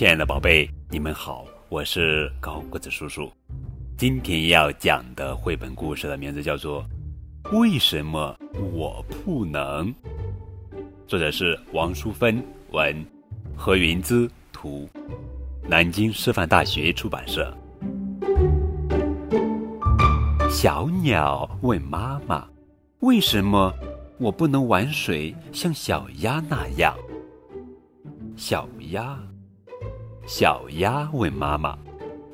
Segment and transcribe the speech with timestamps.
[0.00, 3.30] 亲爱的宝贝，你们好，我是高个子叔叔。
[3.98, 6.82] 今天要讲的绘本故事的名字叫做
[7.60, 8.34] 《为什么
[8.72, 9.92] 我不能》，
[11.06, 13.04] 作者是王淑芬，文
[13.54, 14.88] 何云姿，图
[15.68, 17.54] 南京师范大学出版社。
[20.50, 22.48] 小鸟问妈妈
[23.00, 23.70] ：“为什么
[24.18, 26.96] 我不能玩水像小鸭那样？”
[28.34, 29.14] 小鸭。
[30.32, 31.76] 小鸭问妈妈：“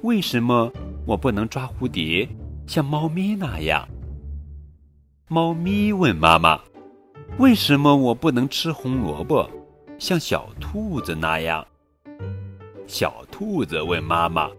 [0.05, 0.70] 为什么
[1.06, 2.28] 我不能抓蝴蝶，
[2.66, 3.88] 像猫咪那样？”
[5.28, 6.60] 猫咪问妈妈
[7.41, 9.48] ：“为什么我不能吃红萝卜，
[9.96, 11.66] 像小兔子那样？”
[12.86, 14.50] 小兔子问妈妈：“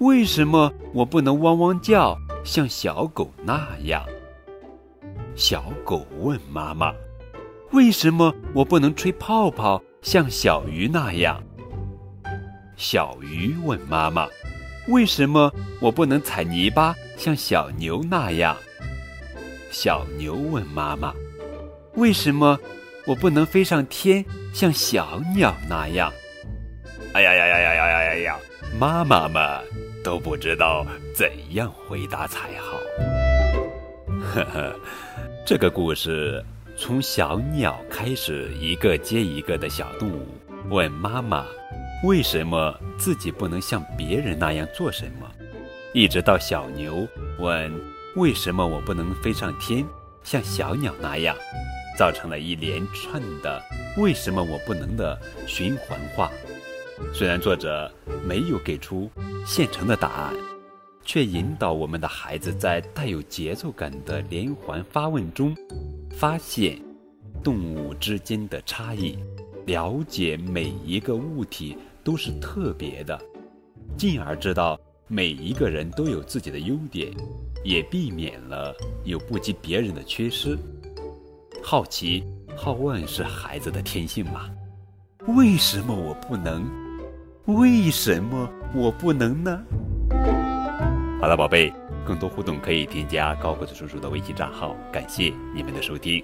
[0.00, 4.04] 为什么我不能汪汪叫，像小狗那样？”
[5.36, 6.92] 小狗问妈妈
[7.70, 11.40] ：“为什么我不能吹泡泡，像小鱼那样？”
[12.76, 14.28] 小鱼问妈妈
[14.88, 18.56] ：“为什么我不能踩泥巴，像小牛那样？”
[19.70, 21.12] 小牛问妈妈
[21.94, 22.58] ：“为什么
[23.06, 26.12] 我不能飞上天，像小鸟那样？”
[27.14, 28.36] 哎呀呀呀呀呀呀呀呀！
[28.78, 29.42] 妈妈们
[30.02, 32.76] 都不知道怎样回答才好。
[34.34, 34.74] 呵呵，
[35.46, 36.44] 这个故事
[36.76, 40.26] 从小鸟开始，一个接一个的小动物
[40.70, 41.46] 问妈妈。
[42.04, 45.26] 为什么自己不能像别人那样做什么？
[45.94, 47.72] 一直到小牛问
[48.16, 49.82] ：“为什么我不能飞上天，
[50.22, 51.34] 像小鸟那样？”
[51.96, 53.58] 造成了一连串的
[53.96, 56.30] “为什么我不能”的循环话。
[57.14, 57.90] 虽然作者
[58.22, 59.10] 没有给出
[59.46, 60.34] 现成的答案，
[61.06, 65.56] 却引导我们的孩子在带有节奏感的连环发问中，
[66.10, 66.78] 发现
[67.42, 69.18] 动物之间的差异，
[69.64, 71.78] 了解每一个物体。
[72.04, 73.18] 都是特别的，
[73.96, 77.10] 进而知道每一个人都有自己的优点，
[77.64, 78.74] 也避免了
[79.04, 80.56] 有不及别人的缺失。
[81.62, 82.22] 好奇、
[82.54, 84.50] 好问是孩子的天性嘛？
[85.28, 86.66] 为什么我不能？
[87.46, 89.62] 为什么我不能呢？
[91.20, 91.72] 好了，宝贝，
[92.06, 94.76] 更多互动可以添加高个子叔叔的微信账号。
[94.92, 96.22] 感谢你们的收听。